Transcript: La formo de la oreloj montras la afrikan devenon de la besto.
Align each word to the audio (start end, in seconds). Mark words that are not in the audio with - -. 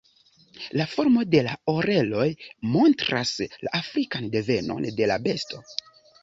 La 0.79 0.85
formo 0.93 1.25
de 1.35 1.41
la 1.47 1.51
oreloj 1.73 2.25
montras 2.77 3.35
la 3.67 3.75
afrikan 3.81 4.27
devenon 4.37 4.89
de 5.03 5.11
la 5.13 5.21
besto. 5.29 5.63